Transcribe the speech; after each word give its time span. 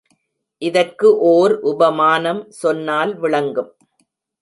இதற்கு 0.61 1.07
ஒர் 1.29 1.55
உபமானம் 1.63 2.43
சொன்னால் 2.61 3.13
விளங்கும். 3.19 3.71